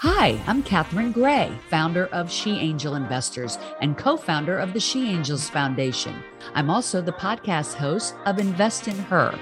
[0.00, 5.08] Hi, I'm Catherine Gray, founder of She Angel Investors and co founder of the She
[5.08, 6.22] Angels Foundation.
[6.52, 9.34] I'm also the podcast host of Invest in Her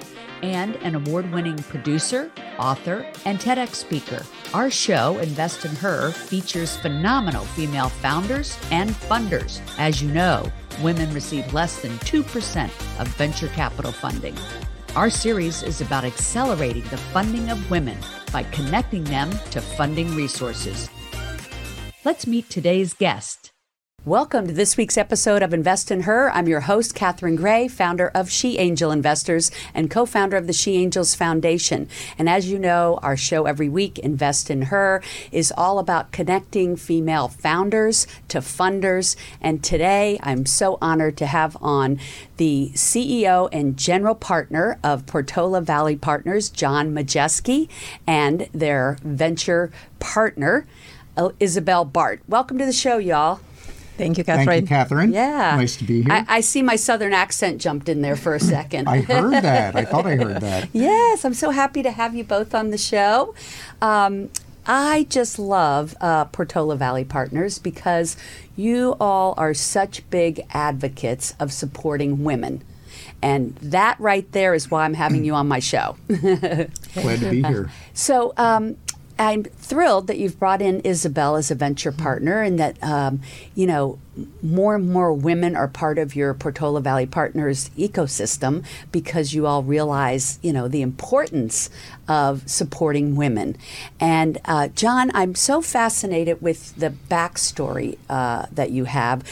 [0.43, 4.25] and an award winning producer, author, and TEDx speaker.
[4.53, 9.61] Our show, Invest in Her, features phenomenal female founders and funders.
[9.77, 10.52] As you know,
[10.84, 12.66] women receive less than 2%
[13.00, 14.36] of venture capital funding.
[14.97, 17.99] Our series is about accelerating the funding of women
[18.33, 20.89] by connecting them to funding resources.
[22.05, 23.54] Let's meet today's guest.
[24.07, 26.31] Welcome to this week's episode of Invest in Her.
[26.31, 30.53] I'm your host, Catherine Gray, founder of She Angel Investors and co founder of the
[30.53, 31.89] She Angels Foundation.
[32.19, 36.77] And as you know, our show every week, Invest in Her, is all about connecting
[36.77, 39.17] female founders to funders.
[39.41, 41.99] And today, I'm so honored to have on
[42.37, 47.71] the CEO and general partner of Portola Valley Partners, John Majeski,
[48.07, 50.66] and their venture partner,
[51.41, 52.21] Isabelle Bart.
[52.29, 53.41] Welcome to the show, y'all.
[53.96, 54.46] Thank you, Catherine.
[54.46, 55.12] Thank you, Catherine.
[55.12, 55.56] Yeah.
[55.56, 56.12] Nice to be here.
[56.12, 58.88] I, I, see my southern accent jumped in there for a second.
[58.88, 59.76] I heard that.
[59.76, 60.68] I thought I heard that.
[60.73, 63.34] yes, I'm so happy to have you both on the show.
[63.80, 64.31] Um,
[64.66, 68.16] I just love uh, Portola Valley Partners because
[68.56, 72.62] you all are such big advocates of supporting women.
[73.22, 75.97] And that right there is why I'm having you on my show.
[76.09, 77.70] Glad to be here.
[77.94, 78.76] So, um,
[79.19, 83.21] I'm thrilled that you've brought in Isabelle as a venture partner and that, um,
[83.54, 83.98] you know,
[84.43, 89.62] more and more women are part of your Portola Valley Partners ecosystem because you all
[89.62, 91.71] realize, you know, the importance
[92.09, 93.56] of supporting women.
[94.00, 99.25] And uh, John, I'm so fascinated with the backstory uh, that you have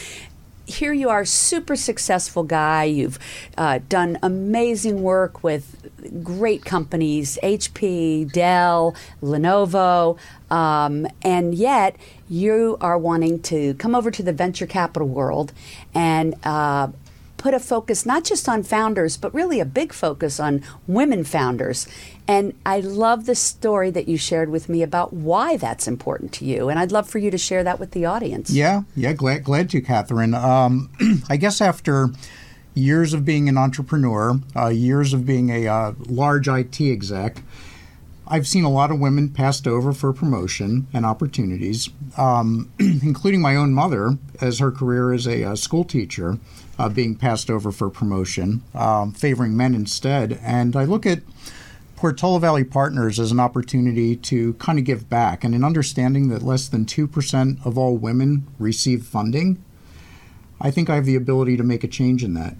[0.65, 2.85] here you are, super successful guy.
[2.85, 3.19] You've
[3.57, 5.89] uh, done amazing work with
[6.23, 10.17] great companies, HP, Dell, Lenovo,
[10.49, 11.95] um, and yet
[12.29, 15.51] you are wanting to come over to the venture capital world
[15.93, 16.87] and uh,
[17.37, 21.87] put a focus not just on founders, but really a big focus on women founders.
[22.27, 26.45] And I love the story that you shared with me about why that's important to
[26.45, 26.69] you.
[26.69, 28.49] And I'd love for you to share that with the audience.
[28.49, 30.33] Yeah, yeah, glad, glad to, Catherine.
[30.33, 30.89] Um,
[31.29, 32.09] I guess after
[32.73, 37.41] years of being an entrepreneur, uh, years of being a uh, large IT exec,
[38.25, 43.55] I've seen a lot of women passed over for promotion and opportunities, um, including my
[43.55, 46.39] own mother, as her career as a, uh, school teacher
[46.79, 50.39] uh, being passed over for promotion, um, favoring men instead.
[50.41, 51.19] And I look at
[52.03, 56.41] Portola Valley Partners as an opportunity to kind of give back and in understanding that
[56.41, 59.63] less than 2% of all women receive funding.
[60.59, 62.57] I think I have the ability to make a change in that.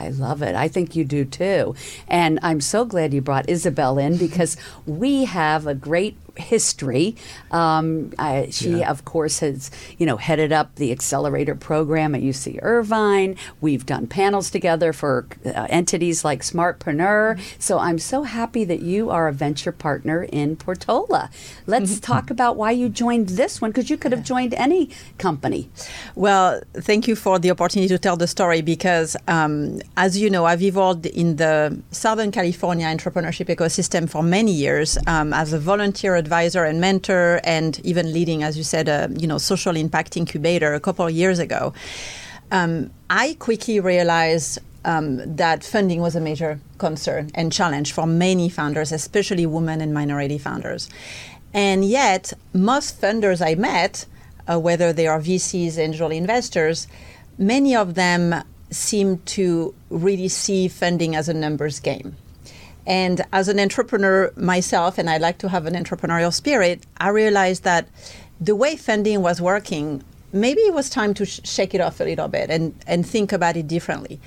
[0.00, 0.56] I love it.
[0.56, 1.76] I think you do too.
[2.08, 7.16] And I'm so glad you brought Isabel in because we have a great history.
[7.50, 8.90] Um, I, she, yeah.
[8.90, 13.36] of course, has you know headed up the accelerator program at UC Irvine.
[13.60, 17.40] We've done panels together for uh, entities like Smartpreneur.
[17.58, 21.30] So I'm so happy that you are a venture partner in Portola.
[21.66, 25.68] Let's talk about why you joined this one because you could have joined any company.
[26.14, 30.44] Well, thank you for the opportunity to tell the story because, um, as you know,
[30.44, 36.21] I've evolved in the Southern California entrepreneurship ecosystem for many years um, as a volunteer
[36.24, 40.70] advisor and mentor, and even leading, as you said, a you know social impact incubator
[40.74, 41.72] a couple of years ago.
[42.50, 48.48] Um, I quickly realized um, that funding was a major concern and challenge for many
[48.48, 50.88] founders, especially women and minority founders.
[51.54, 54.06] And yet, most funders I met,
[54.50, 56.88] uh, whether they are VCs, angel investors,
[57.38, 62.16] many of them seem to really see funding as a numbers game.
[62.86, 67.64] And as an entrepreneur myself, and I like to have an entrepreneurial spirit, I realized
[67.64, 67.88] that
[68.40, 72.04] the way funding was working, maybe it was time to sh- shake it off a
[72.04, 74.20] little bit and, and think about it differently.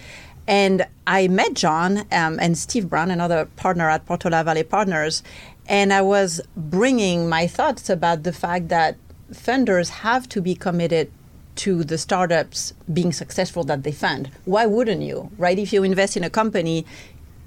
[0.48, 5.24] And I met John um, and Steve Brown, another partner at Portola Valley Partners,
[5.68, 8.96] and I was bringing my thoughts about the fact that
[9.32, 11.12] funders have to be committed
[11.56, 14.30] to the startups being successful that they fund.
[14.44, 15.58] Why wouldn't you, right?
[15.58, 16.86] If you invest in a company,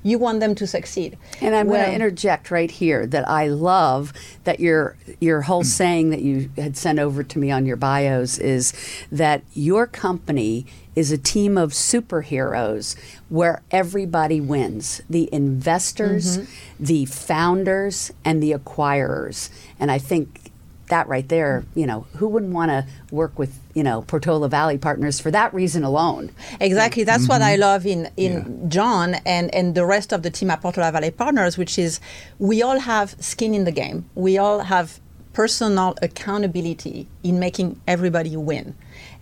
[0.02, 1.18] you want them to succeed.
[1.40, 4.12] And I'm well, going to interject right here that I love
[4.44, 8.38] that your your whole saying that you had sent over to me on your bios
[8.38, 8.72] is
[9.10, 12.96] that your company is a team of superheroes
[13.28, 16.84] where everybody wins the investors, mm-hmm.
[16.84, 19.48] the founders, and the acquirers.
[19.78, 20.47] And I think
[20.88, 24.78] that right there, you know, who wouldn't want to work with, you know, Portola Valley
[24.78, 26.30] Partners for that reason alone?
[26.60, 27.04] Exactly.
[27.04, 27.32] That's mm-hmm.
[27.32, 28.68] what I love in, in yeah.
[28.68, 32.00] John and, and the rest of the team at Portola Valley Partners, which is
[32.38, 34.08] we all have skin in the game.
[34.14, 35.00] We all have
[35.32, 38.74] personal accountability in making everybody win.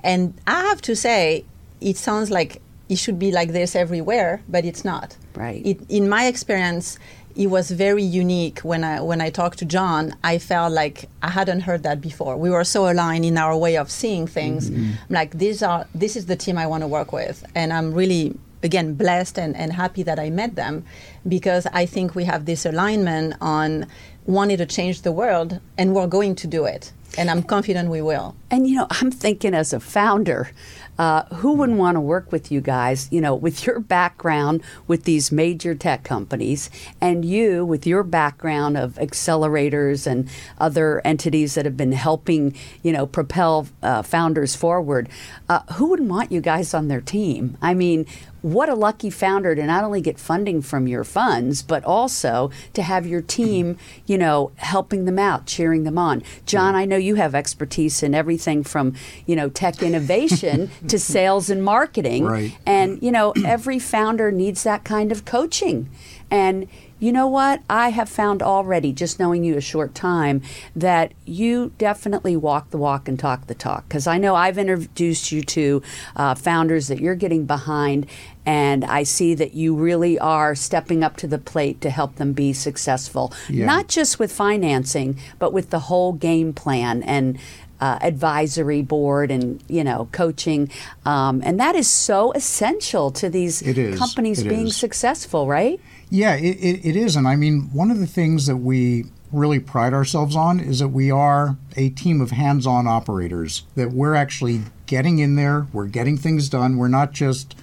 [0.02, 1.44] And I have to say,
[1.80, 5.16] it sounds like it should be like this everywhere, but it's not.
[5.34, 5.64] Right.
[5.66, 6.98] It, in my experience,
[7.36, 10.14] it was very unique when I when I talked to John.
[10.24, 12.36] I felt like I hadn't heard that before.
[12.36, 14.70] We were so aligned in our way of seeing things.
[14.70, 14.92] Mm-hmm.
[15.08, 17.92] I'm like these are this is the team I want to work with, and I'm
[17.92, 20.84] really again blessed and, and happy that I met them
[21.28, 23.86] because I think we have this alignment on
[24.24, 26.92] wanting to change the world, and we're going to do it.
[27.18, 28.34] And I'm confident we will.
[28.50, 30.50] And you know, I'm thinking as a founder,
[30.98, 33.08] uh, who wouldn't want to work with you guys?
[33.10, 36.70] You know, with your background with these major tech companies,
[37.00, 40.28] and you with your background of accelerators and
[40.58, 45.08] other entities that have been helping, you know, propel uh, founders forward.
[45.48, 47.56] Uh, who wouldn't want you guys on their team?
[47.60, 48.06] I mean,
[48.42, 52.82] what a lucky founder to not only get funding from your funds, but also to
[52.82, 56.22] have your team, you know, helping them out, cheering them on.
[56.44, 58.94] John, I know you have expertise in everything from,
[59.26, 62.24] you know, tech innovation to sales and marketing.
[62.24, 62.56] Right.
[62.66, 65.88] And, you know, every founder needs that kind of coaching.
[66.30, 66.68] And
[66.98, 67.62] you know what?
[67.68, 70.42] I have found already, just knowing you a short time,
[70.74, 73.86] that you definitely walk the walk and talk the talk.
[73.88, 75.82] Because I know I've introduced you to
[76.16, 78.06] uh, founders that you're getting behind,
[78.46, 82.32] and I see that you really are stepping up to the plate to help them
[82.32, 83.66] be successful, Yeah.
[83.66, 87.38] not just with financing, but with the whole game plan and
[87.78, 90.70] uh, advisory board and you know coaching,
[91.04, 93.60] um, and that is so essential to these
[93.98, 94.76] companies It being is.
[94.76, 95.78] successful, right?
[96.10, 97.16] Yeah, it, it, it is.
[97.16, 100.88] And I mean, one of the things that we really pride ourselves on is that
[100.88, 105.86] we are a team of hands on operators, that we're actually getting in there, we're
[105.86, 106.76] getting things done.
[106.76, 107.56] We're not just.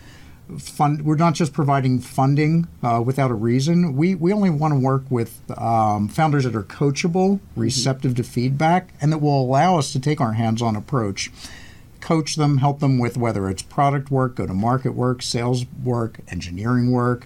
[0.60, 3.96] Fund, we're not just providing funding uh, without a reason.
[3.96, 8.94] We, we only want to work with um, founders that are coachable, receptive to feedback,
[9.00, 11.32] and that will allow us to take our hands on approach
[12.04, 16.20] coach them, help them with whether it's product work, go to market work, sales work,
[16.28, 17.26] engineering work.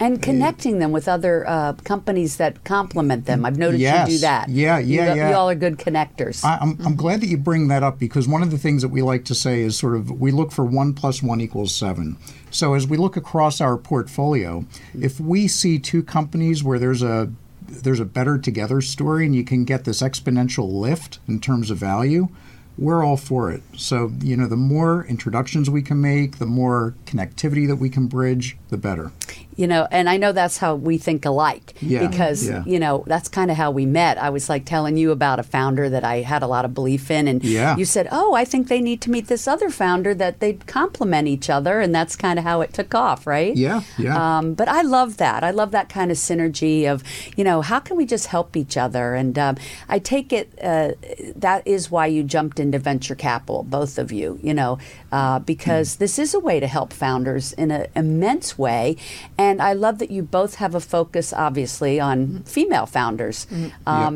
[0.00, 3.44] And connecting them with other uh, companies that complement them.
[3.44, 4.48] I've noticed you do that.
[4.48, 5.30] Yeah, yeah, go- yeah.
[5.30, 6.44] You all are good connectors.
[6.44, 8.88] I, I'm, I'm glad that you bring that up because one of the things that
[8.88, 12.16] we like to say is sort of we look for one plus one equals seven.
[12.50, 14.64] So as we look across our portfolio,
[14.98, 17.32] if we see two companies where there's a
[17.66, 21.78] there's a better together story and you can get this exponential lift in terms of
[21.78, 22.28] value,
[22.76, 23.62] we're all for it.
[23.76, 28.06] So, you know, the more introductions we can make, the more connectivity that we can
[28.06, 29.12] bridge, the better.
[29.56, 32.62] You know and i know that's how we think alike Yeah, because yeah.
[32.66, 35.42] you know that's kind of how we met i was like telling you about a
[35.42, 37.76] founder that i had a lot of belief in and Yeah.
[37.76, 41.28] you said oh i think they need to meet this other founder that they'd complement
[41.28, 44.38] each other and that's kind of how it took off right Yeah, yeah.
[44.38, 47.02] um, but i love that i love that kind of synergy of
[47.36, 49.56] you know how can we just help each other and um,
[49.88, 50.92] i take it uh,
[51.36, 54.78] that is why you jumped into venture capital both of you you know
[55.12, 58.96] uh, because this is a way to help founders in an immense way
[59.38, 63.46] and i love that you both have a focus obviously on female founders
[63.86, 64.14] um,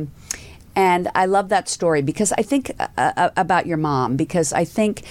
[0.76, 4.64] and I love that story because I think uh, uh, about your mom because I
[4.64, 5.02] think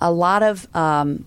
[0.00, 1.24] a lot of um,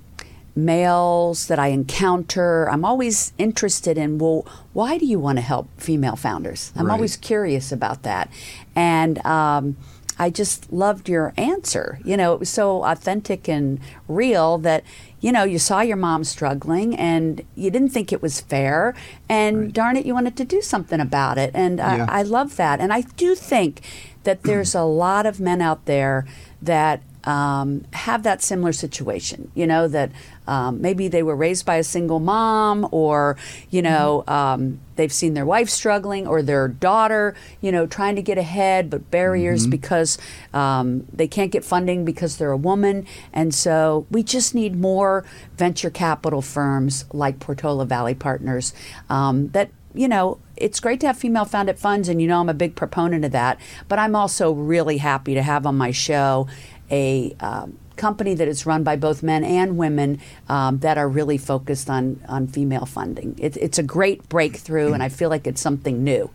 [0.55, 5.67] males that I encounter, I'm always interested in, well, why do you want to help
[5.77, 6.71] female founders?
[6.77, 6.93] I'm Right.
[6.93, 8.29] always curious about that.
[8.75, 9.75] And um,
[10.19, 11.99] I just loved your answer.
[12.03, 14.83] You know, it was so authentic and real that,
[15.21, 18.93] you know, you saw your mom struggling and you didn't think it was fair.
[19.29, 21.51] And darn it, you wanted to do something about it.
[21.53, 22.05] And Yeah.
[22.09, 22.81] I, I love that.
[22.81, 23.81] And I do think
[24.25, 26.25] that there's a lot of men out there
[26.61, 29.51] that um, have that similar situation.
[29.55, 30.11] You know, that
[30.47, 33.37] um, maybe they were raised by a single mom, or,
[33.69, 38.21] you know, um, they've seen their wife struggling, or their daughter, you know, trying to
[38.21, 40.17] get ahead, but barriers because
[40.53, 43.05] um, they can't get funding because they're a woman.
[43.31, 45.23] And so we just need more
[45.57, 48.73] venture capital firms like Portola Valley Partners
[49.09, 52.49] um, that you know, it's great to have female founded funds, and you know, I'm
[52.49, 53.59] a big proponent of that.
[53.87, 56.47] But I'm also really happy to have on my show
[56.91, 61.37] a um, company that is run by both men and women um, that are really
[61.37, 63.35] focused on, on female funding.
[63.37, 66.29] It, it's a great breakthrough, and I feel like it's something new.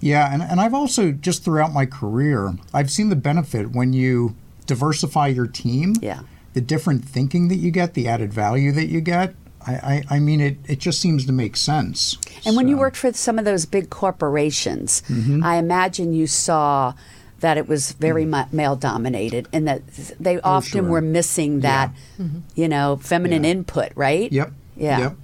[0.00, 4.36] Yeah, and, and I've also just throughout my career, I've seen the benefit when you
[4.66, 5.94] diversify your team.
[6.02, 6.20] Yeah.
[6.52, 9.34] The different thinking that you get, the added value that you get.
[9.66, 12.18] I, I, I mean, it, it just seems to make sense.
[12.44, 15.42] And when you worked for some of those big corporations, Mm-hmm.
[15.44, 16.92] I imagine you saw
[17.40, 18.50] that it was very mm-hmm.
[18.52, 19.86] mu male dominated and that
[20.18, 20.80] they oh, often.
[20.80, 20.90] Oh, sure.
[20.90, 22.38] were missing that, mm-hmm.
[22.54, 23.50] you know, feminine Yeah.
[23.50, 24.30] input, right?
[24.32, 24.52] Yep.
[24.76, 24.98] Yeah.
[24.98, 25.16] Yep.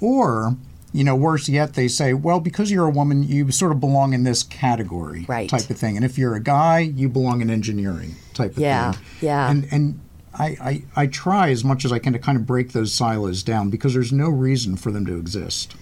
[0.00, 0.56] Or
[0.92, 4.12] you know, worse yet, they say, well, because you're a woman, you sort of belong
[4.12, 5.48] in this category Right.
[5.48, 5.96] type of thing.
[5.96, 9.02] And if you're a guy, you belong in engineering type of Yeah, thing.
[9.22, 9.28] Yeah.
[9.28, 9.50] Yeah.
[9.50, 10.00] And, and
[10.34, 13.42] I, I, I try as much as I can to kind of break those silos
[13.42, 15.74] down because there's no reason for them to exist.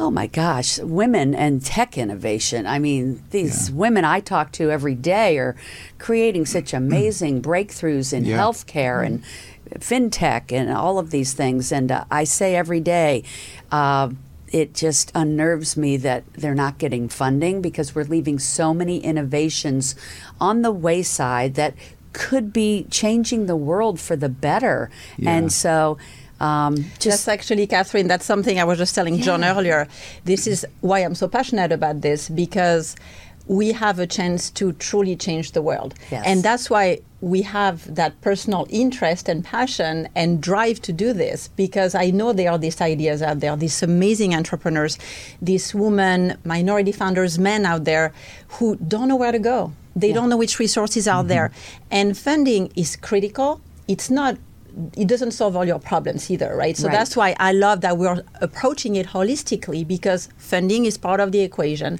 [0.00, 2.66] Oh my gosh, women and tech innovation.
[2.66, 5.54] I mean, these women I talk to every day are
[5.98, 8.38] creating such amazing breakthroughs in Yeah.
[8.38, 9.22] healthcare and
[9.78, 11.70] fintech and all of these things.
[11.70, 13.24] And uh, I say every day,
[13.70, 14.08] uh,
[14.50, 19.94] it just unnerves me that they're not getting funding because we're leaving so many innovations
[20.40, 21.74] on the wayside that
[22.14, 24.90] could be changing the world for the better.
[25.18, 25.30] Yeah.
[25.30, 25.98] And so,
[26.40, 29.86] um, Just just actually, Catherine, that's something I was just telling John earlier.
[30.24, 32.96] This is why I'm so passionate about this because
[33.46, 35.94] we have a chance to truly change the world.
[36.10, 36.22] Yes.
[36.24, 41.48] And that's why we have that personal interest and passion and drive to do this
[41.48, 44.98] because I know there are these ideas out there, these amazing entrepreneurs,
[45.42, 48.12] these women, minority founders, men out there
[48.48, 49.72] who don't know where to go.
[49.96, 51.50] They don't know which resources are there.
[51.90, 53.60] And funding is critical.
[53.88, 54.38] It's not
[54.96, 56.76] it doesn't solve all your problems either, right?
[56.76, 56.92] So Right.
[56.92, 61.40] that's why I love that we're approaching it holistically because funding is part of the
[61.40, 61.98] equation.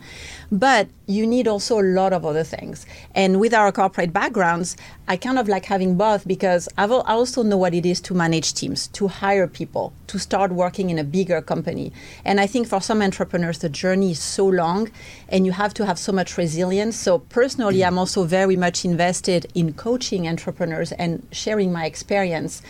[0.51, 2.87] But you need also a lot of other things.
[3.15, 4.77] And with our corporate backgrounds,
[5.09, 8.15] I kind of like having both because I've, I also know what it is to
[8.15, 11.93] manage teams, to hire people, to start working in a bigger company.
[12.25, 14.91] And I think for some entrepreneurs, the journey is so long
[15.29, 16.97] and you have to have so much resilience.
[16.97, 17.87] So personally, mm.
[17.89, 22.63] I'm also very much invested in coaching entrepreneurs and sharing my experience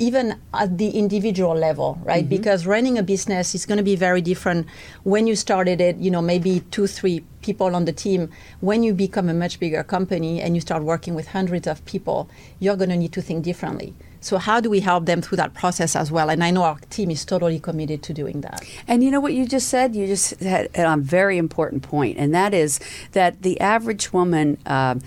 [0.00, 2.26] even at the individual level, right?
[2.26, 4.66] Because running a business is going to be very different
[5.02, 8.30] when you started it, you know, maybe two, three people on the team.
[8.60, 12.30] When you become a much bigger company and you start working with hundreds of people,
[12.60, 13.94] you're going to need to think differently.
[14.22, 16.30] So, how do we help them through that process as well?
[16.30, 18.64] And I know our team is totally committed to doing that.
[18.88, 19.94] And you know what you just said?
[19.94, 22.80] You just had a very important point, and that is
[23.12, 25.00] that the average woman, um,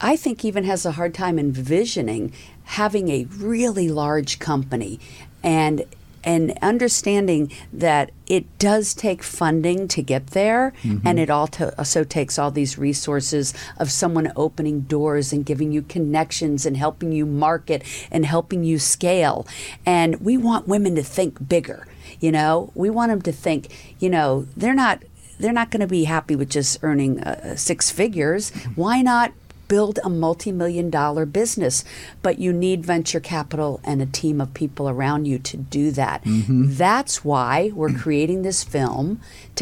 [0.00, 2.32] I think, even has a hard time envisioning
[2.64, 5.00] having a really large company
[5.42, 5.84] and
[6.24, 10.72] and understanding that it does take funding to get there
[11.04, 15.82] and it also, also takes all these resources of someone opening doors and giving you
[15.82, 19.48] connections and helping you market and helping you scale.
[19.84, 21.88] And we want women to think bigger
[22.20, 22.70] you know?
[22.74, 25.02] We want them to think you know they're not
[25.38, 28.50] they're not going to be happy with just earning uh, six figures.
[28.76, 29.32] Why not
[29.72, 31.82] build a multi-million dollar business
[32.20, 36.20] but you need venture capital and a team of people around you to do that.
[36.82, 39.06] That's why we're creating this film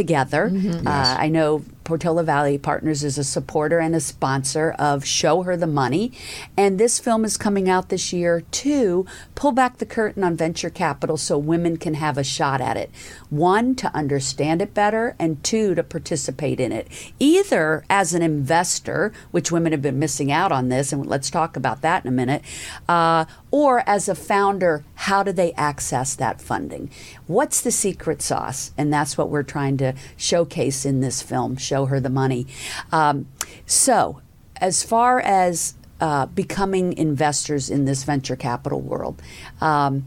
[0.00, 0.42] together.
[0.86, 5.56] Uh, i know portola valley partners is a supporter and a sponsor of show her
[5.56, 6.12] the money.
[6.56, 10.70] And this film is coming out this year to pull back the curtain on venture
[10.70, 12.92] capital so women can have a shot at it.
[13.28, 16.86] One to understand it better and two to participate in it.
[17.18, 21.56] Either as an investor which women have been missing out on this and let's talk
[21.56, 22.42] about that in a minute
[22.88, 26.90] uh, or as a founder how do they access that funding?
[27.26, 28.72] What's the secret sauce?
[28.76, 32.46] And that's what we're trying to showcase in this film show her the money.
[32.92, 33.26] Um,
[33.66, 34.20] so
[34.56, 39.20] as far as uh, becoming investors in this venture capital world
[39.60, 40.04] um,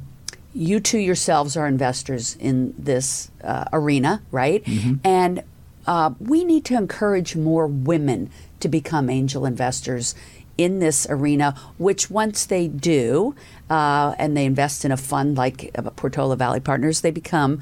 [0.53, 4.63] you two yourselves are investors in this uh, arena, right?
[5.03, 5.43] And
[5.87, 10.15] uh, we need to encourage more women to become angel investors
[10.57, 13.35] in this arena, which once they do,
[13.69, 17.61] uh, and they invest in a fund like uh, Portola Valley Partners, they become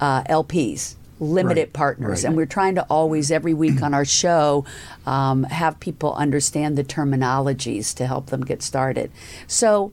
[0.00, 0.96] uh, LPs.
[1.22, 2.28] Limited Right, partners, right.
[2.28, 4.64] and we're trying to always, every week on our show,
[5.04, 9.12] um, have people understand the terminologies to help them get started.
[9.46, 9.92] So,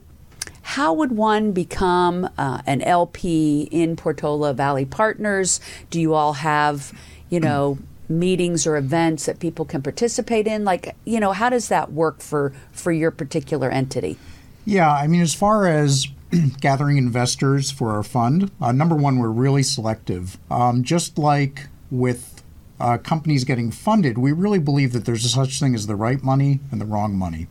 [0.62, 5.60] how would one become uh, an LP in Portola Valley Partners?
[5.90, 7.76] Do you all have, you know,
[8.08, 10.64] meetings or events that people can participate in?
[10.64, 14.18] Like, you know, how does that work for for your particular entity?
[14.64, 16.06] Yeah, I mean, as far as
[16.60, 20.38] gathering investors for our fund, uh, number one, we're really selective.
[20.50, 22.42] Um, just like with
[22.80, 26.22] uh, companies getting funded, we really believe that there's a such thing as the right
[26.22, 27.46] money and the wrong money.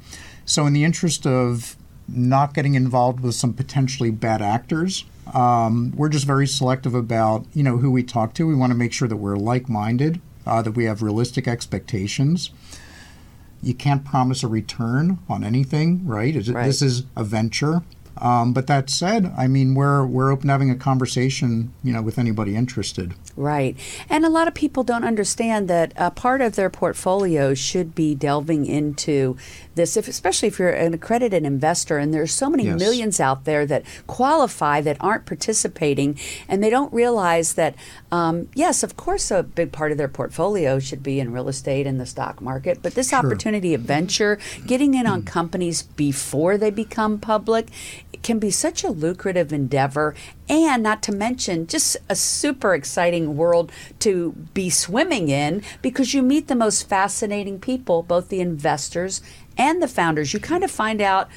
[0.46, 1.76] So, in the interest of
[2.08, 7.64] not getting involved with some potentially bad actors, um, we're just very selective about you
[7.64, 8.48] know who we talk to.
[8.48, 12.50] We want to make sure that we're like-minded, uh, that we have realistic expectations
[13.60, 16.36] you can't promise a return on anything, right?
[16.36, 16.68] It- Right.
[16.68, 17.82] This is a venture.
[18.22, 22.02] Um, but that said, I mean, we're we're open to having a conversation, you know,
[22.02, 23.14] with anybody interested.
[23.36, 23.78] Right.
[24.10, 28.16] And a lot of people don't understand that a part of their portfolio should be
[28.16, 29.38] delving into
[29.76, 31.98] this, if, especially if you're an accredited investor.
[32.00, 32.80] And there's so many Yes.
[32.80, 36.18] millions out there that qualify that aren't participating,
[36.50, 37.76] and they don't realize that,
[38.12, 41.86] um, yes, of course, a big part of their portfolio should be in real estate
[41.86, 42.80] and the stock market.
[42.82, 47.68] But this opportunity of venture, getting in on companies before they become public,
[48.24, 50.16] can be such a lucrative endeavor
[50.50, 56.22] and not to mention just a super exciting world to be swimming in because you
[56.22, 59.22] meet the most fascinating people both the investors
[59.58, 61.30] and the founders you kind of find out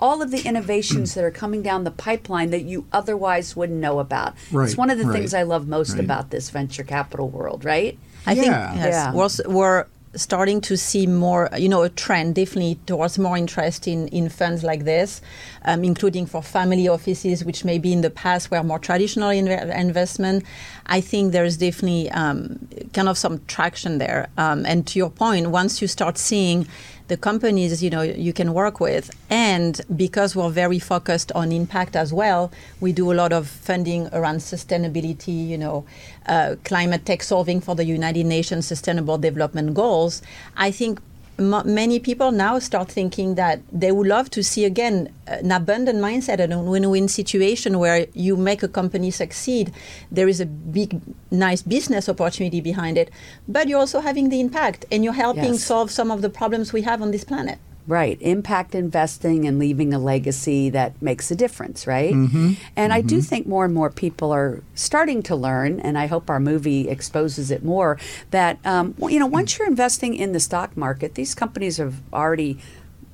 [0.00, 4.00] all of the innovations that are coming down the pipeline that you otherwise wouldn't know
[4.00, 6.00] about it's one of the right, things i love most right.
[6.00, 8.74] about this venture capital world right I think Yeah.
[8.74, 9.12] yes, Yeah.
[9.12, 9.86] We're, we're
[10.16, 14.62] starting to see more, you know, a trend definitely towards more interest in, in funds
[14.62, 15.20] like this,
[15.64, 20.44] um, including for family offices, which maybe in the past were more traditional inve- investment.
[20.86, 24.28] I think there's definitely um, kind of some traction there.
[24.36, 26.66] Um, and to your point, once you start seeing
[27.08, 29.10] the companies you know you can work with.
[29.30, 34.08] And because we're very focused on impact as well we do a lot of funding
[34.12, 35.84] around sustainability you know
[36.26, 40.22] uh, climate tech solving for the united nations sustainable development goals.
[40.56, 41.00] I think
[41.38, 45.50] m- many people now start thinking that they would love to see again uh, an
[45.52, 49.72] abundant mindset and a win-win situation where you make a company succeed
[50.10, 51.00] there is a big
[51.30, 53.10] nice business opportunity behind it
[53.48, 55.64] but you're also having the impact and you're helping Yes.
[55.64, 58.16] solve some of the problems we have on this planet Right.
[58.22, 62.14] Impact investing and leaving a legacy that makes a difference, right?
[62.14, 62.52] Mm-hmm.
[62.76, 66.30] And I do think more and more people are starting to learn, and I hope
[66.30, 67.98] our movie exposes it more,
[68.30, 72.58] that, um, you know, once you're investing in the stock market, these companies have already.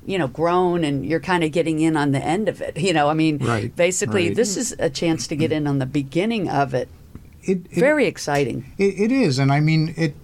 [0.03, 2.75] You know, grown, and you're kind of getting in on the end of it.
[2.81, 4.35] You know, I mean, Right, basically, right.
[4.35, 6.89] this is a chance to get in on the beginning of it.
[7.43, 8.71] It, it, Very exciting.
[8.79, 10.15] It, it is, and I mean it.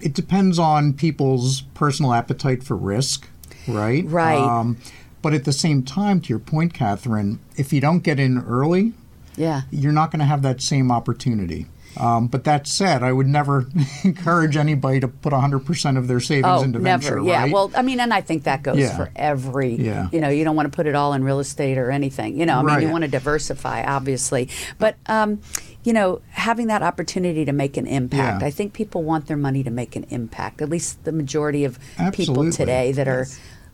[0.00, 3.28] It depends on people's personal appetite for risk,
[3.68, 4.04] right?
[4.06, 4.38] Right.
[4.38, 4.76] Um,
[5.22, 8.92] but at the same time, to your point, Catherine, if you don't get in early,
[9.36, 9.62] Yeah.
[9.70, 11.66] you're not going to have that same opportunity.
[11.98, 13.66] Um, but that said, I would never
[14.04, 17.02] encourage anybody to put 100% of their savings Oh, into never.
[17.02, 17.22] venture.
[17.22, 17.42] Yeah.
[17.44, 17.52] right?
[17.52, 18.94] Well, I mean, and I think that goes Yeah.
[18.96, 19.74] for every.
[19.76, 20.08] Yeah.
[20.12, 22.38] You know, you don't want to put it all in real estate or anything.
[22.38, 24.96] You know, I mean, you want to diversify, obviously, but.
[25.06, 25.40] um
[25.84, 28.40] you know, having that opportunity to make an impact.
[28.42, 28.48] Yeah.
[28.48, 30.60] I think people want their money to make an impact.
[30.60, 31.78] At least the majority of
[32.12, 33.28] people today that are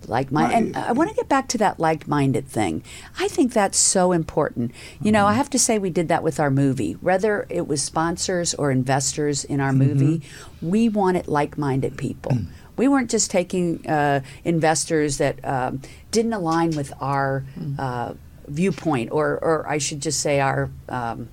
[0.08, 0.56] like minded.
[0.56, 2.82] And I want to get back to that like minded thing.
[3.18, 4.72] I think that's so important.
[5.00, 5.28] You know, Mm-hmm.
[5.28, 6.92] I have to say we did that with our movie.
[7.00, 10.70] Whether it was sponsors or investors in our movie, Mm-hmm.
[10.70, 12.32] we wanted like minded people.
[12.32, 12.46] Mm.
[12.76, 17.78] We weren't just taking uh, investors that um, didn't align with our Mm.
[17.78, 18.14] uh,
[18.48, 21.28] viewpoint, or, or I should just say our um,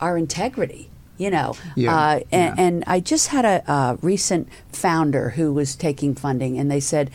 [0.00, 0.90] our integrity.
[1.18, 2.64] You know, Yeah, uh, and, yeah.
[2.64, 7.10] and I just had a, uh recent founder who was taking funding, and they said,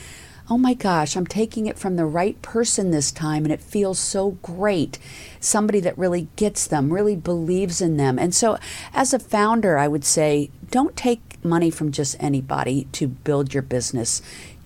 [0.49, 3.99] "Oh my gosh, I'm taking it from the right person this time, and it feels
[3.99, 4.97] so great.
[5.39, 8.57] Somebody that really gets them, really believes in them." And so,
[8.93, 13.63] as a founder, I would say, don't take money from just anybody to build your
[13.63, 14.21] business.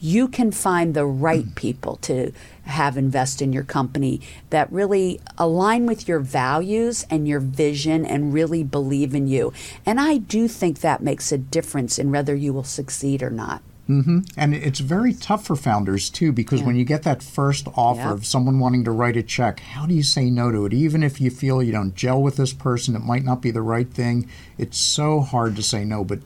[0.06, 2.32] You can find the right people to
[2.66, 8.32] have invest in your company that really align with your values and your vision and
[8.32, 9.52] really believe in you.
[9.84, 13.64] And I do think that makes a difference in whether you will succeed or not.
[13.90, 14.20] Mm-hmm.
[14.38, 18.14] And it's very tough for founders too, because when you get that first offer Yeah.
[18.14, 20.74] of someone wanting to write a check, how do you say no to it?
[20.74, 23.62] Even if you feel you don't gel with this person, it might not be the
[23.64, 24.28] right thing.
[24.60, 26.04] It's so hard to say no.
[26.04, 26.20] But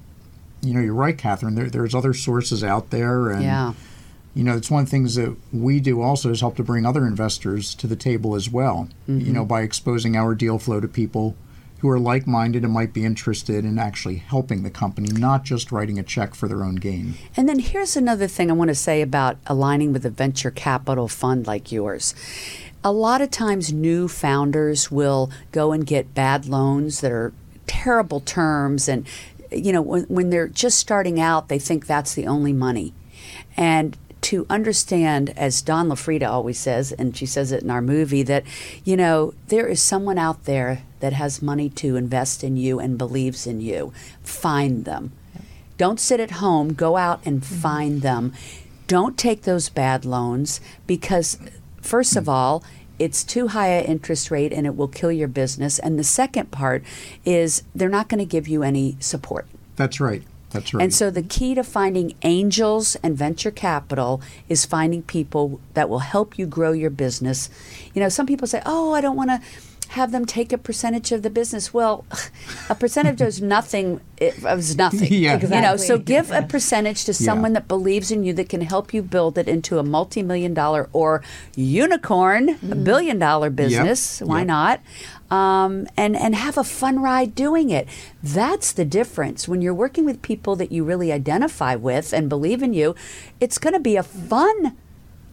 [0.62, 1.56] you know, you're right, Catherine.
[1.56, 3.74] There, there's other sources out there, and Yeah.
[4.34, 6.86] you know, it's one of the things that we do also is help to bring
[6.86, 8.89] other investors to the table as well.
[9.08, 9.48] You know, mm-hmm.
[9.48, 11.36] by exposing our deal flow to people
[11.80, 15.98] who are like-minded and might be interested in actually helping the company, not just writing
[15.98, 17.13] a check for their own gain.
[17.38, 21.08] And then here's another thing I want to say about aligning with a venture capital
[21.08, 22.13] fund like yours.
[22.84, 27.32] A lot of times, new founders will go and get bad loans that are
[27.65, 28.89] terrible terms.
[28.89, 29.06] And,
[29.52, 32.94] you know, when, when they're just starting out, they think that's the only money.
[33.58, 38.24] And to understand, as Don LaFrida always says, and she says it in our movie,
[38.24, 38.44] that,
[38.84, 42.98] you know, there is someone out there that has money to invest in you and
[42.98, 43.94] believes in you.
[44.24, 45.14] Find them.
[45.78, 47.56] Don't sit at home, go out and mm-hmm.
[47.56, 48.34] find them.
[48.88, 51.38] Don't take those bad loans because,
[51.82, 52.64] first of all,
[53.00, 55.80] it's too high an interest rate and it will kill your business.
[55.80, 56.84] And the second part
[57.26, 59.48] is they're not going to give you any support.
[59.78, 60.24] That's right.
[60.52, 60.84] That's right.
[60.84, 66.00] And so the key to finding angels and venture capital is finding people that will
[66.00, 67.50] help you grow your business.
[67.94, 69.42] You know, some people say, "Oh, I don't want to."
[69.89, 71.73] Have them take a percentage of the business.
[71.73, 72.06] Well,
[72.69, 74.02] a percentage is nothing.
[74.17, 75.12] It is nothing.
[75.12, 75.36] Yeah.
[75.36, 75.56] Exactly.
[75.58, 76.04] You know, so Exactly.
[76.06, 79.47] give a percentage to someone that believes in you that can help you build it
[79.47, 81.23] into a multi-million dollar or
[81.56, 84.21] unicorn, a billion dollar business.
[84.21, 84.47] Why Yep.
[84.47, 84.80] not?
[85.32, 87.88] Um, and and have a fun ride doing it.
[88.23, 89.47] That's the difference.
[89.47, 92.95] When you're working with people that you really identify with and believe in you,
[93.39, 94.75] it's going to be a fun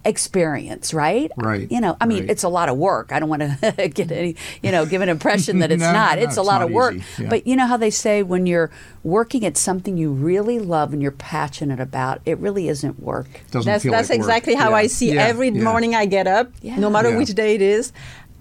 [0.07, 1.31] experience, right?
[1.37, 2.31] Right, You know, I mean, right.
[2.31, 3.13] it's a lot of work.
[3.13, 6.17] I don't want to get any, you know, give an impression that it's No, not.
[6.17, 6.95] no, it's a it's lot of work.
[7.19, 7.29] yeah.
[7.29, 8.71] But you know how they say when you're
[9.05, 13.27] working at something you really love and you're passionate about, it really isn't work.
[13.51, 14.27] Doesn't That's feel that's like work.
[14.27, 14.77] exactly how Yeah.
[14.77, 15.25] I see Yeah.
[15.27, 15.63] every Yeah.
[15.63, 16.77] morning I get up, Yeah.
[16.77, 17.19] no matter Yeah.
[17.19, 17.93] which day it is.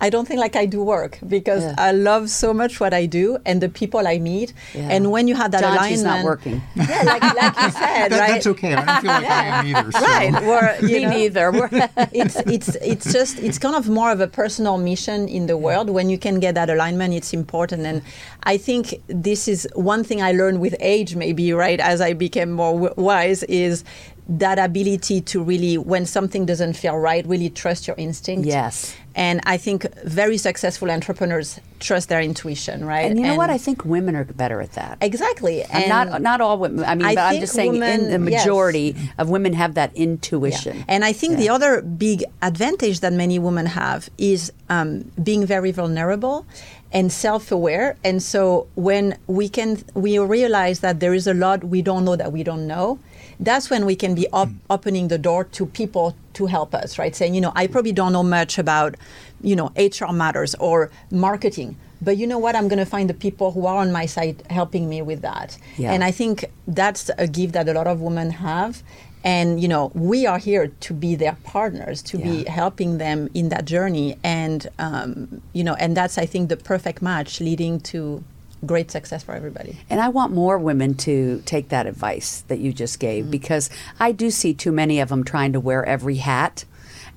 [0.01, 1.75] I don't think like I do work because Yeah.
[1.77, 4.53] I love so much what I do and the people I meet.
[4.73, 4.89] Yeah.
[4.93, 6.61] And when you have that John, alignment, she's not working.
[6.75, 8.27] Yeah, like, like you said, That- right?
[8.33, 8.73] That's okay.
[8.73, 9.91] I don't feel like I am either.
[9.93, 9.99] So.
[10.01, 10.33] Right.
[10.33, 11.51] Where, you Me know, neither.
[11.51, 15.55] We're- it's it's it's just it's kind of more of a personal mission in the
[15.57, 18.01] world when you can get that alignment it's important and
[18.43, 22.51] i think this is one thing i learned with age maybe right as i became
[22.51, 23.83] more w- wise is
[24.27, 28.95] that ability to really when something doesn't feel right really trust your instinct Yes.
[29.13, 33.51] and i think very successful entrepreneurs trust their intuition right and you know what?
[33.51, 34.97] I think women are better at that.
[35.01, 36.83] exactly And and not not all women.
[36.85, 38.41] I mean, I but I'm just saying, in women- the yes.
[38.45, 40.03] majority of women have that Yeah.
[40.07, 40.83] intuition.
[40.87, 45.71] And I think the other big advantage that many women have is um, being very
[45.71, 46.45] vulnerable
[46.91, 47.97] and self-aware.
[48.03, 52.15] And so when we can, we realize that there is a lot we don't know
[52.15, 52.97] that we don't know.
[53.39, 57.15] That's when we can be op- opening the door to people to help us, right?
[57.15, 58.95] Saying, you know, I probably don't know much about,
[59.41, 61.77] you know, HR matters or marketing.
[62.01, 62.55] But you know what?
[62.55, 65.57] I'm going to find the people who are on my side helping me with that.
[65.77, 65.91] Yeah.
[65.93, 68.83] And I think that's a gift that a lot of women have.
[69.23, 73.49] And you know, we are here to be their partners, to be helping them in
[73.49, 74.17] that journey.
[74.23, 78.23] And um, you know, and that's I think the perfect match, leading to
[78.65, 79.77] great success for everybody.
[79.89, 83.31] And I want more women to take that advice that you just gave Mm-hmm.
[83.31, 86.65] because I do see too many of them trying to wear every hat,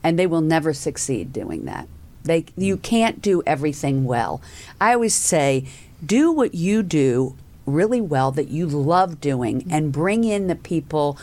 [0.02, 1.88] and they will never succeed doing that.
[2.24, 2.82] They, you Mm.
[2.82, 4.40] can't do everything well.
[4.80, 5.64] I always say,
[6.04, 7.34] do what you do
[7.66, 9.72] really well that you love doing, Mm-hmm.
[9.74, 11.18] and bring in the people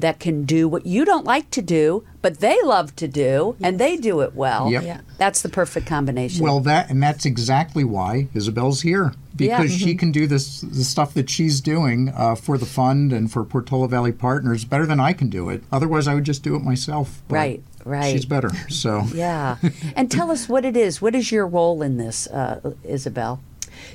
[0.00, 3.78] that can do what you don't like to do, but they love to do, and
[3.78, 4.70] they do it well.
[4.70, 4.82] Yep.
[4.84, 5.00] Yeah.
[5.18, 6.44] That's the perfect combination.
[6.44, 9.86] Well, that and that's exactly why Isabelle's here because Yeah.
[9.86, 13.44] she can do this the stuff that she's doing uh, for the fund and for
[13.44, 15.62] Portola Valley Partners better than I can do it.
[15.72, 17.22] Otherwise, I would just do it myself.
[17.28, 18.12] But Right, right.
[18.12, 18.50] She's better.
[18.68, 19.56] So yeah.
[19.96, 21.00] and tell us what it is.
[21.00, 23.40] What is your role in this, uh, Isabelle?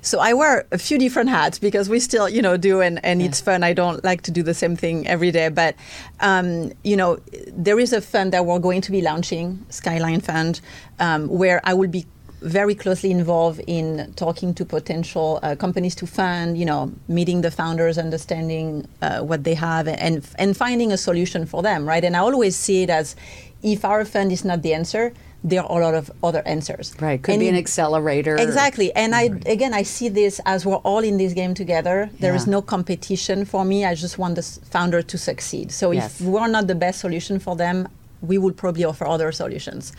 [0.01, 3.21] So I wear a few different hats because we still, you know, do and, and
[3.21, 3.63] it's fun.
[3.63, 5.75] I don't like to do the same thing every day, but
[6.19, 10.61] um, you know, there is a fund that we're going to be launching, Skyline Fund,
[10.99, 12.05] um, where I will be
[12.41, 17.49] very closely involved in talking to potential uh, companies to fund, you know, meeting the
[17.49, 22.03] founders, understanding uh, what they have, and and finding a solution for them, right?
[22.03, 23.15] And I always see it as,
[23.63, 25.11] if our fund is not the answer,
[25.45, 26.93] there are a lot of other answers.
[26.99, 27.21] Right.
[27.21, 28.36] Could And be an accelerator.
[28.36, 28.91] Exactly.
[28.95, 32.10] And I again I see this as we're all in this game together.
[32.19, 32.51] There is Yeah.
[32.58, 33.86] no competition for me.
[33.86, 34.41] I just want the
[34.75, 35.71] founder to succeed.
[35.71, 36.19] So Yes.
[36.19, 37.88] if we're not the best solution for them,
[38.21, 39.93] we would probably offer other solutions.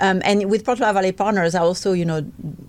[0.00, 2.24] Um, and with Portola Valley Partners, I also, you know,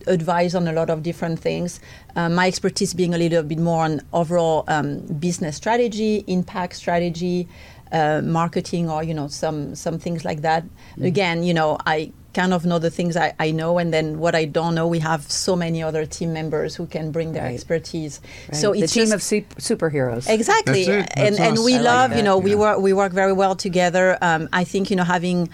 [0.07, 1.79] advise on a lot of different things.
[2.17, 7.47] Um, my expertise being a little bit more on overall um, business strategy, impact strategy,
[7.91, 10.63] uh, marketing, or you know, some some things like that.
[10.63, 11.05] Mm-hmm.
[11.05, 14.35] Again, you know, I kind of know the things I, I know, and then what
[14.35, 17.55] I don't know, we have so many other team members who can bring their Right.
[17.55, 18.21] expertise.
[18.49, 18.55] Right.
[18.55, 20.29] So the it's team just, of sup- superheroes.
[20.29, 21.13] Exactly, That's it.
[21.17, 22.23] and That's and we I like love you that.
[22.23, 24.17] know we work we work very well together.
[24.21, 25.49] Um, I think you know having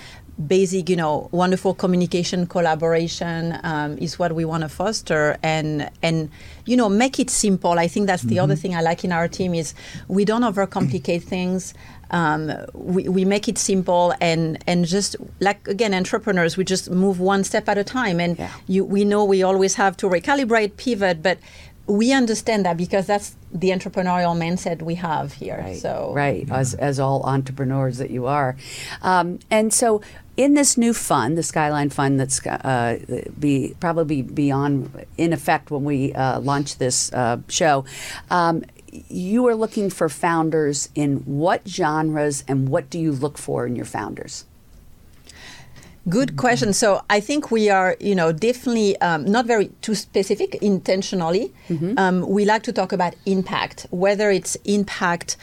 [0.48, 6.30] basic you know wonderful communication collaboration um, is what we want to foster and and
[6.65, 7.78] you know make it simple.
[7.80, 9.74] I think that's the other thing I like in our team is
[10.08, 11.74] we don't overcomplicate things.
[12.19, 12.52] Um,
[12.95, 17.43] we, we make it simple and and just like again entrepreneurs we just move one
[17.43, 18.52] step at a time and Yeah.
[18.67, 21.38] you we know we always have to recalibrate pivot but
[21.88, 25.58] we understand that because that's the entrepreneurial mindset we have here.
[25.58, 25.78] Right.
[25.78, 28.56] So right, as, as all entrepreneurs that you are,
[29.02, 30.02] um, and so
[30.38, 32.97] in this new fund, the Skyline Fund, that's uh,
[33.38, 37.86] be probably beyond in effect when we uh, launch this uh, show.
[38.32, 38.63] Um,
[39.10, 43.76] you are looking for founders in what genres and what do you look for in
[43.76, 44.46] your founders?
[46.10, 46.74] Good question.
[46.74, 51.54] So I think we are, you know, definitely um, not very too specific intentionally.
[51.98, 55.38] Um, we like to talk about impact, whether it's impact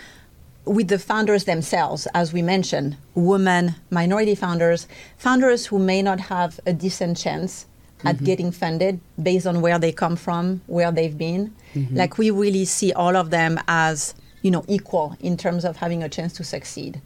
[0.67, 4.87] with the founders themselves, as we mentioned, women, minority founders,
[5.17, 7.67] founders who may not have a decent chance
[8.05, 11.55] at getting funded based on where they come from, where they've been.
[11.75, 16.03] Like we really see all of them as, you know, equal in terms of having
[16.03, 17.01] a chance to succeed.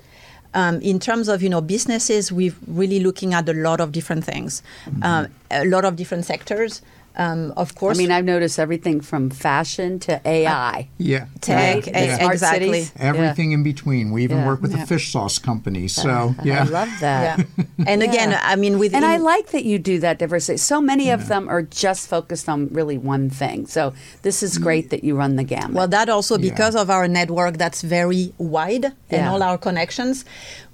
[0.55, 4.25] Um, in terms of you know businesses, we're really looking at a lot of different
[4.25, 4.63] things,
[5.03, 6.81] um, a lot of different sectors.
[7.17, 7.97] Um, of course.
[7.97, 10.89] I mean, I've noticed everything from fashion to uh, AI.
[10.99, 11.27] Yeah.
[11.41, 11.89] Tech, right?
[11.89, 12.83] e- Smart exactly.
[12.83, 12.93] cities.
[12.97, 14.11] Everything in between.
[14.11, 14.47] We even Yeah.
[14.47, 14.83] work with Yeah.
[14.83, 15.87] a fish sauce company.
[16.05, 16.63] So, yeah.
[16.63, 17.39] I love that.
[17.57, 17.65] yeah.
[17.87, 20.59] And again, I mean, with And I like that you do that diversity.
[20.59, 21.27] So many of Yeah.
[21.29, 23.67] them are just focused on really one thing.
[23.67, 24.63] So this is mm.
[24.63, 25.73] great that you run the gamut.
[25.75, 26.51] Well, that also Yeah.
[26.51, 30.25] because of our network that's very wide and all our connections,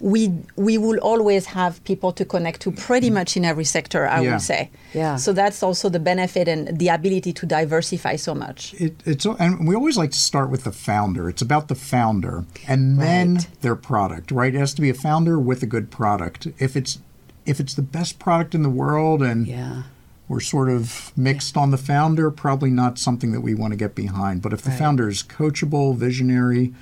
[0.01, 4.07] we we will always have people to connect to pretty much in every sector.
[4.07, 4.31] I Yeah.
[4.33, 4.71] would say.
[4.95, 5.17] Yeah.
[5.17, 8.75] So that's also the benefit and the ability to diversify so much.
[8.75, 11.29] It, it's and we always like to start with the founder.
[11.29, 13.49] It's about the founder and then Right.
[13.61, 14.55] their product, right?
[14.55, 16.49] It has to be a founder with a good product.
[16.59, 16.99] If it's
[17.47, 19.83] if it's the best product in the world and yeah.
[20.29, 23.95] we're sort of mixed on the founder, probably not something that we want to get
[23.95, 24.43] behind.
[24.43, 24.79] But if the Right.
[24.79, 26.75] founder is coachable, visionary,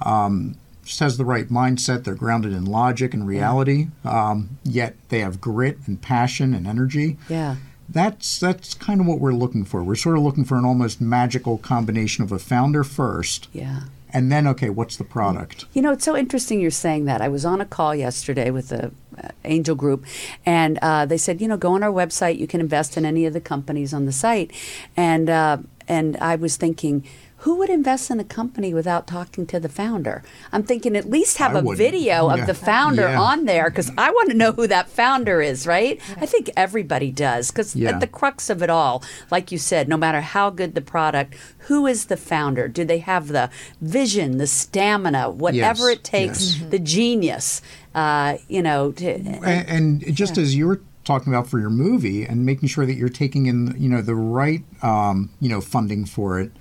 [0.00, 5.20] um, just has the right mindset, they're grounded in logic and reality, um, yet they
[5.20, 7.16] have grit and passion and energy.
[7.28, 7.56] Yeah.
[7.88, 9.82] That's that's kind of what we're looking for.
[9.82, 13.80] We're sort of looking for an almost magical combination of a founder first, Yeah.
[14.12, 15.64] and then okay, what's the product?
[15.74, 17.20] You know, it's so interesting you're saying that.
[17.20, 20.04] I was on a call yesterday with the uh, angel group,
[20.46, 22.38] and uh, they said, you know, go on our website.
[22.38, 24.52] You can invest in any of the companies on the site,
[24.96, 25.56] and uh,
[25.88, 27.04] and I was thinking.
[27.44, 30.22] Who would invest in a company without talking to the founder?
[30.52, 32.34] I'm thinking at least have I a video Yeah.
[32.34, 33.18] of the founder Yeah.
[33.20, 35.98] on there because I want to know who that founder is, right?
[36.20, 37.90] I think everybody does because Yeah.
[37.90, 41.34] at the crux of it all, like you said, no matter how good the product,
[41.68, 42.68] who is the founder?
[42.68, 43.48] Do they have the
[43.80, 46.70] vision, the stamina, whatever Yes, it takes, yes.
[46.70, 47.62] the genius?
[47.94, 52.24] Uh, you know, to, And, and just as you were talking about for your movie,
[52.24, 56.04] and making sure that you're taking in you know the right um, you know funding
[56.04, 56.52] for it.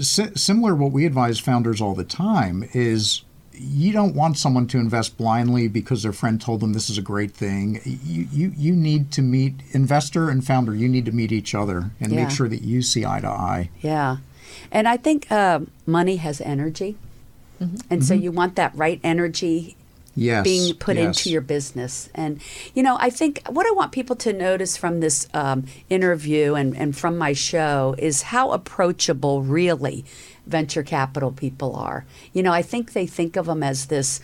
[0.00, 3.22] Si- similar, what we advise founders all the time is
[3.54, 7.02] you don't want someone to invest blindly because their friend told them this is a
[7.02, 7.80] great thing.
[7.84, 10.74] You you, you need to meet investor and founder.
[10.74, 12.22] You need to meet each other and Yeah.
[12.24, 13.70] make sure that you see eye to eye.
[13.80, 14.18] yeah.
[14.70, 16.96] And I think uh, money has energy.
[17.90, 19.76] And so you want that right energy
[20.14, 21.06] Yes, being put yes.
[21.06, 22.10] into your business.
[22.14, 22.40] And,
[22.74, 26.76] you know, I think what I want people to notice from this um, interview and,
[26.76, 30.04] and from my show is how approachable, really,
[30.46, 32.04] venture capital people are.
[32.32, 34.20] You know, I think they think of them as this.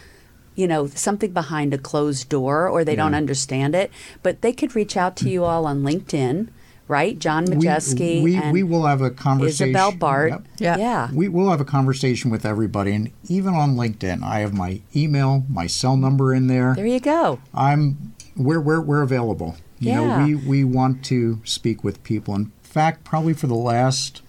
[0.55, 3.93] You know, something behind a closed door, or they don't understand it.
[4.25, 6.49] But they could reach out to you all on LinkedIn,
[6.89, 7.19] right?
[7.19, 9.69] John We- Majeski we, and we will have a conversation.
[9.69, 10.31] Isabelle Bart.
[10.31, 10.45] Yep.
[10.59, 10.77] Yeah.
[10.79, 11.09] yeah.
[11.13, 15.45] We will have a conversation with everybody, and even on LinkedIn, I have my email,
[15.49, 16.75] my cell number in there.
[16.75, 17.39] There you go.
[17.55, 19.57] I'm we're we're, we're available.
[19.79, 20.19] You Yeah.
[20.19, 22.35] know, we we want to speak with people.
[22.35, 24.23] In fact, probably for the last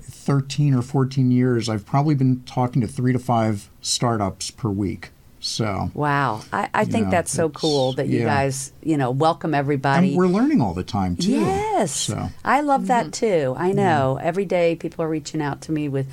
[0.00, 5.10] 13 or 14 years, I've probably been talking to 3 to 5 startups per week.
[5.44, 6.40] So, Wow.
[6.54, 8.24] I, I think know, that's so cool that you yeah.
[8.24, 10.08] guys, you know, welcome everybody.
[10.08, 11.32] and we're learning all the time too.
[11.32, 11.92] Yes.
[11.92, 13.54] So, I love that too.
[13.58, 14.18] I know.
[14.22, 16.06] Every day people are reaching out to me with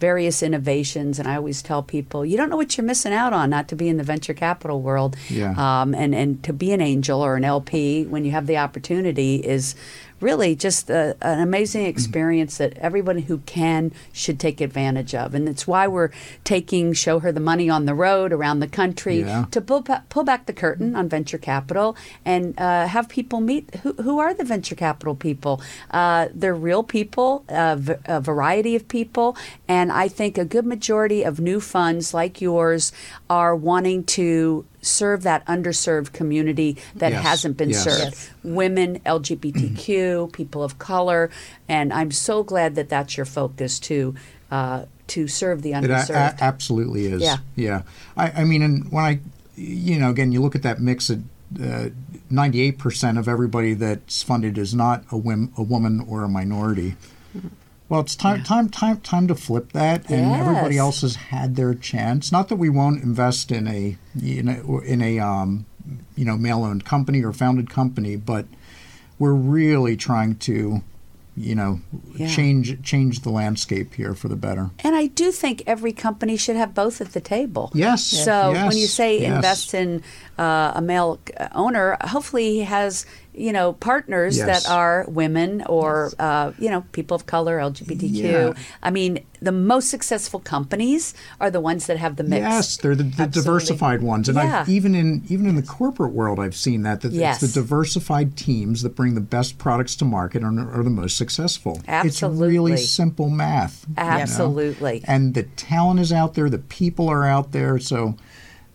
[0.00, 3.50] various innovations and I always tell people, you don't know what you're missing out on
[3.50, 5.16] not to be in the venture capital world.
[5.28, 5.52] Yeah.
[5.58, 9.36] Um, and, and to be an angel or an LP when you have the opportunity
[9.36, 9.74] is
[10.20, 15.34] really just a, an amazing experience that everyone who can should take advantage of.
[15.34, 16.10] And it's why we're
[16.44, 19.46] taking Show Her the Money on the road around the country Yeah.
[19.50, 23.92] to pull, pull back the curtain on venture capital and uh, have people meet who,
[23.94, 25.60] who are the venture capital people.
[25.90, 29.36] Uh, they're real people, v- a variety of people,
[29.68, 32.92] and I think a good majority of new funds like yours
[33.30, 37.84] are wanting to serve that underserved community that Yes, hasn't been yes.
[37.84, 38.14] served.
[38.14, 38.30] Yes.
[38.42, 41.30] Women, LGBTQ, people of color,
[41.68, 44.14] and I'm so glad that that's your focus to
[44.50, 46.38] uh, to serve the It a- underserved.
[46.40, 47.22] a- absolutely is.
[47.22, 47.38] Yeah.
[47.56, 47.82] Yeah.
[48.16, 49.20] I, I mean, and when I,
[49.56, 51.22] you know, again, you look at that mix of
[51.62, 51.88] uh,
[52.30, 56.94] 98% of everybody that's funded is not a, whim, a woman or a minority.
[57.88, 61.74] Well, it's time, time, time, time to flip that, and everybody else has had their
[61.74, 62.30] chance.
[62.30, 65.64] Not that we won't invest in a, in a, in a um,
[66.14, 68.44] you know, male-owned company or founded company, but
[69.18, 70.82] we're really trying to,
[71.34, 71.80] you know,
[72.14, 72.28] Yeah.
[72.28, 74.70] change change the landscape here for the better.
[74.84, 77.70] And I do think every company should have both at the table.
[77.74, 78.04] Yes.
[78.04, 79.34] So when you yes, say yes.
[79.34, 80.02] invest in
[80.38, 81.18] uh, a male
[81.54, 84.64] owner, hopefully he has you know partners Yes.
[84.64, 88.10] that are women or uh, you know people of color, LGBTQ.
[88.12, 88.52] Yeah.
[88.82, 92.40] I mean, the most successful companies are the ones that have the mix.
[92.40, 94.62] Yes, they're the, the diversified ones, and Yeah.
[94.62, 97.40] I've, even in even in the corporate world, I've seen that that Yes.
[97.42, 100.90] it's the diversified teams that bring the best products to market and are, are the
[100.90, 101.80] most successful.
[101.86, 102.08] absolutely
[102.46, 103.86] It's really simple math.
[103.88, 104.02] you know?
[104.02, 105.02] Absolutely.
[105.04, 108.16] And the talent is out there, the people are out there, so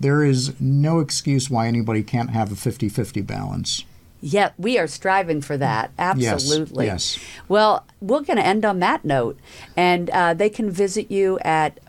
[0.04, 3.86] there is no excuse why anybody can't have a 50-50 balance.
[4.20, 5.92] Yeah, we are striving for that.
[5.98, 6.86] Absolutely.
[6.86, 7.18] yes.
[7.18, 7.26] yes.
[7.48, 9.40] Well, we're going to end on that note.
[9.78, 11.80] And uh, they can visit you at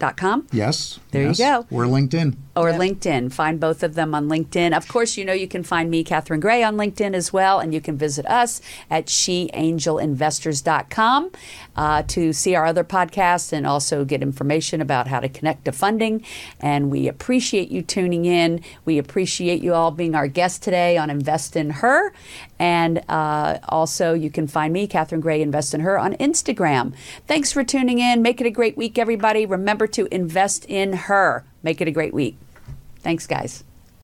[0.00, 0.98] portolavalleypartners.com Yes.
[1.10, 1.66] There you go.
[1.70, 2.36] We're LinkedIn.
[2.54, 3.32] or LinkedIn.
[3.32, 4.76] Find both of them on LinkedIn.
[4.76, 7.58] Of course, you know you can find me, Catherine Gray, on LinkedIn as well.
[7.58, 8.60] And you can visit us
[8.90, 11.30] at sheangelinvestors.com
[11.76, 15.72] uh, to see our other podcasts and also get information about how to connect to
[15.72, 16.24] funding.
[16.60, 18.62] And we appreciate you tuning in.
[18.84, 22.12] We appreciate you all being our guest today on Invest in Her.
[22.58, 26.92] And uh, also, you can find me, Catherine Gray, Invest in Her, on Instagram.
[27.26, 28.22] Thanks for tuning in.
[28.22, 29.44] Make it a great week, everybody.
[29.46, 31.44] Remember to invest in her.
[31.62, 32.36] Make it a great week.
[33.02, 33.64] Thanks, guys.